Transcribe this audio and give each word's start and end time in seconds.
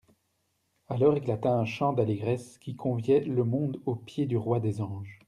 Alors 0.89 1.15
éclata 1.15 1.53
un 1.53 1.63
chant 1.63 1.93
d'allégresse, 1.93 2.57
qui 2.57 2.75
conviait 2.75 3.19
le 3.19 3.43
monde 3.43 3.79
aux 3.85 3.95
pieds 3.95 4.25
du 4.25 4.35
Roi 4.35 4.59
des 4.59 4.81
Anges. 4.81 5.19